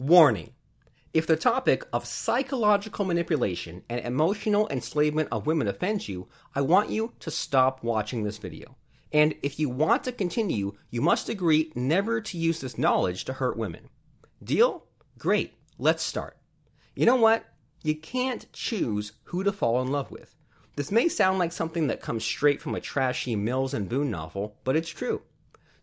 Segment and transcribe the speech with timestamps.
[0.00, 0.54] Warning.
[1.12, 6.88] If the topic of psychological manipulation and emotional enslavement of women offends you, I want
[6.88, 8.78] you to stop watching this video.
[9.12, 13.34] And if you want to continue, you must agree never to use this knowledge to
[13.34, 13.90] hurt women.
[14.42, 14.86] Deal?
[15.18, 15.52] Great.
[15.76, 16.38] Let's start.
[16.96, 17.44] You know what?
[17.82, 20.34] You can't choose who to fall in love with.
[20.76, 24.56] This may sound like something that comes straight from a trashy Mills and Boon novel,
[24.64, 25.20] but it's true.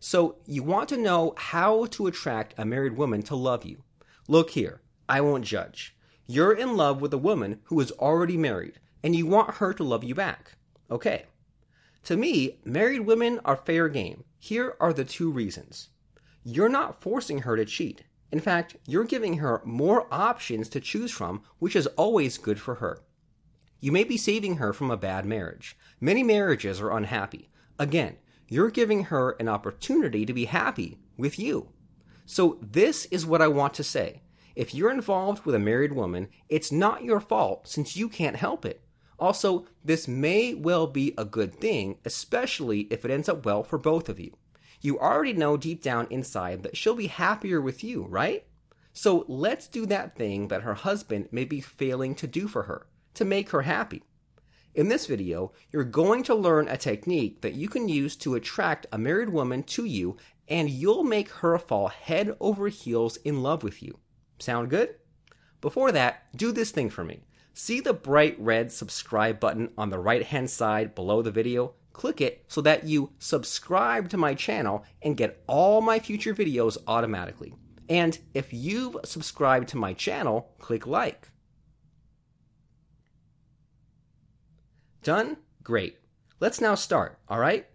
[0.00, 3.84] So, you want to know how to attract a married woman to love you.
[4.30, 5.96] Look here, I won't judge.
[6.26, 9.82] You're in love with a woman who is already married, and you want her to
[9.82, 10.52] love you back.
[10.90, 11.24] Okay.
[12.04, 14.24] To me, married women are fair game.
[14.38, 15.88] Here are the two reasons.
[16.44, 18.04] You're not forcing her to cheat.
[18.30, 22.74] In fact, you're giving her more options to choose from, which is always good for
[22.76, 23.00] her.
[23.80, 25.74] You may be saving her from a bad marriage.
[26.02, 27.48] Many marriages are unhappy.
[27.78, 31.70] Again, you're giving her an opportunity to be happy with you.
[32.30, 34.20] So, this is what I want to say.
[34.54, 38.66] If you're involved with a married woman, it's not your fault since you can't help
[38.66, 38.82] it.
[39.18, 43.78] Also, this may well be a good thing, especially if it ends up well for
[43.78, 44.36] both of you.
[44.82, 48.44] You already know deep down inside that she'll be happier with you, right?
[48.92, 52.88] So let's do that thing that her husband may be failing to do for her
[53.14, 54.02] to make her happy.
[54.74, 58.86] In this video, you're going to learn a technique that you can use to attract
[58.92, 60.18] a married woman to you,
[60.48, 63.98] and you'll make her fall head over heels in love with you.
[64.38, 64.94] Sound good?
[65.60, 67.24] Before that, do this thing for me.
[67.52, 71.74] See the bright red subscribe button on the right hand side below the video?
[71.92, 76.78] Click it so that you subscribe to my channel and get all my future videos
[76.86, 77.54] automatically.
[77.88, 81.30] And if you've subscribed to my channel, click like.
[85.02, 85.38] Done?
[85.64, 85.98] Great.
[86.38, 87.66] Let's now start, alright?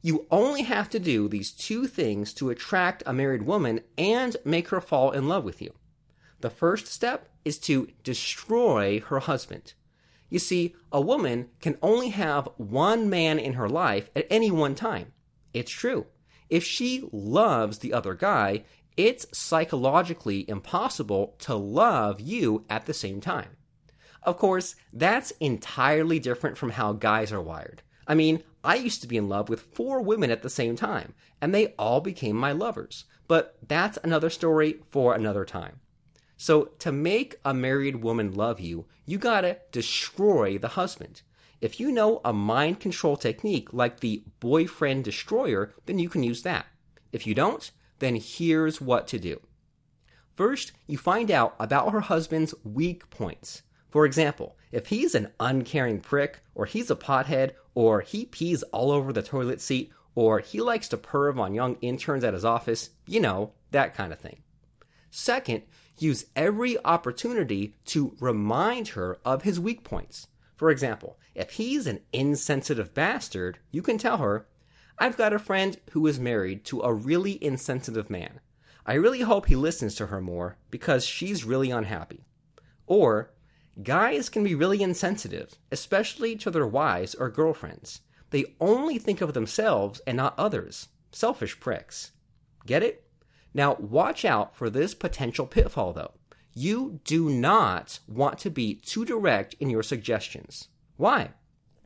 [0.00, 4.68] You only have to do these two things to attract a married woman and make
[4.68, 5.74] her fall in love with you.
[6.40, 9.74] The first step is to destroy her husband.
[10.30, 14.74] You see, a woman can only have one man in her life at any one
[14.74, 15.12] time.
[15.52, 16.06] It's true.
[16.48, 18.64] If she loves the other guy,
[18.96, 23.56] it's psychologically impossible to love you at the same time.
[24.22, 27.82] Of course, that's entirely different from how guys are wired.
[28.08, 31.14] I mean, I used to be in love with four women at the same time,
[31.40, 33.04] and they all became my lovers.
[33.28, 35.80] But that's another story for another time.
[36.38, 41.22] So, to make a married woman love you, you gotta destroy the husband.
[41.60, 46.42] If you know a mind control technique like the boyfriend destroyer, then you can use
[46.42, 46.66] that.
[47.12, 49.40] If you don't, then here's what to do.
[50.36, 53.62] First, you find out about her husband's weak points.
[53.90, 58.90] For example, if he's an uncaring prick, or he's a pothead, or he pees all
[58.90, 62.90] over the toilet seat, or he likes to perv on young interns at his office,
[63.06, 64.42] you know, that kind of thing.
[65.10, 65.62] Second,
[65.96, 70.28] use every opportunity to remind her of his weak points.
[70.56, 74.46] For example, if he's an insensitive bastard, you can tell her,
[74.98, 78.40] I've got a friend who is married to a really insensitive man.
[78.84, 82.26] I really hope he listens to her more because she's really unhappy.
[82.86, 83.30] Or,
[83.82, 88.00] guys can be really insensitive, especially to their wives or girlfriends.
[88.30, 90.88] They only think of themselves and not others.
[91.12, 92.12] Selfish pricks.
[92.66, 93.04] Get it?
[93.54, 96.12] Now, watch out for this potential pitfall, though.
[96.52, 100.68] You do not want to be too direct in your suggestions.
[100.96, 101.30] Why?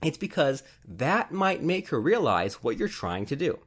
[0.02, 3.60] It's because that might make her realize what you're trying to do.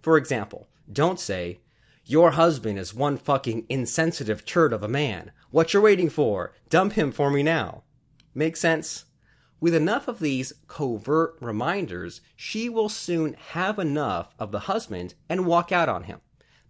[0.00, 1.60] For example, don't say,
[2.08, 5.32] Your husband is one fucking insensitive turd of a man.
[5.50, 6.54] What you're waiting for?
[6.70, 7.82] Dump him for me now.
[8.32, 9.06] Make sense?
[9.58, 15.46] With enough of these covert reminders, she will soon have enough of the husband and
[15.46, 16.20] walk out on him.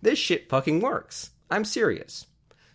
[0.01, 1.33] This shit fucking works.
[1.51, 2.29] I'm serious.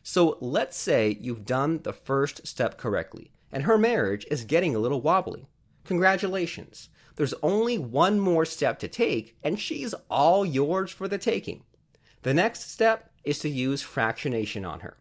[0.03, 4.79] So let's say you've done the first step correctly, and her marriage is getting a
[4.79, 5.47] little wobbly.
[5.83, 6.89] Congratulations.
[7.15, 11.63] There's only one more step to take, and she's all yours for the taking.
[12.23, 14.97] The next step is to use fractionation on her.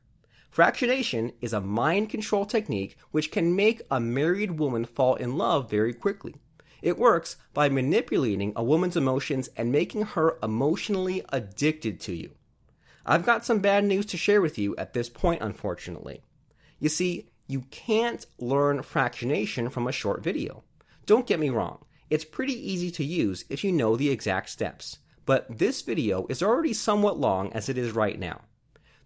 [0.54, 5.70] Fractionation is a mind control technique which can make a married woman fall in love
[5.70, 6.34] very quickly.
[6.82, 12.32] It works by manipulating a woman's emotions and making her emotionally addicted to you.
[13.04, 16.22] I've got some bad news to share with you at this point, unfortunately.
[16.78, 20.64] You see, you can't learn fractionation from a short video.
[21.04, 24.98] Don't get me wrong, it's pretty easy to use if you know the exact steps,
[25.30, 28.40] but this video is already somewhat long as it is right now.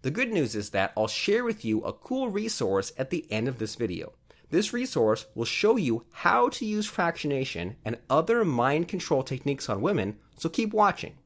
[0.00, 3.46] The good news is that I'll share with you a cool resource at the end
[3.46, 4.14] of this video.
[4.48, 9.82] This resource will show you how to use fractionation and other mind control techniques on
[9.82, 11.18] women, so keep watching.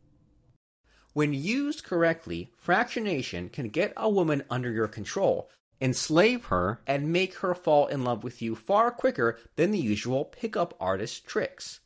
[1.12, 5.48] When used correctly, fractionation can get a woman under your control,
[5.80, 10.24] enslave her, and make her fall in love with you far quicker than the usual
[10.24, 11.78] pickup artist tricks.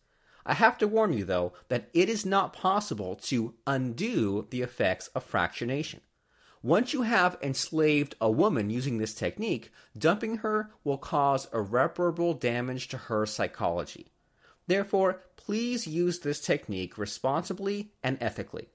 [0.44, 5.08] I have to warn you, though, that it is not possible to undo the effects
[5.08, 6.00] of fractionation.
[6.62, 12.88] Once you have enslaved a woman using this technique, dumping her will cause irreparable damage
[12.88, 14.06] to her psychology.
[14.68, 18.68] Therefore, please use this technique responsibly and ethically.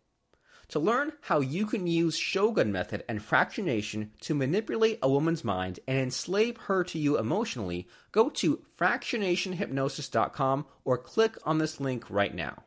[0.70, 5.80] To learn how you can use Shogun method and fractionation to manipulate a woman's mind
[5.88, 12.36] and enslave her to you emotionally, go to fractionationhypnosis.com or click on this link right
[12.36, 12.64] now.